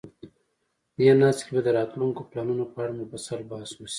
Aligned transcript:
دې 0.97 1.09
ناسته 1.21 1.41
کې 1.45 1.51
به 1.55 1.61
د 1.65 1.69
راتلونکو 1.77 2.27
پلانونو 2.29 2.63
په 2.73 2.77
اړه 2.83 2.93
مفصل 3.01 3.39
بحث 3.51 3.71
وشي. 3.73 3.89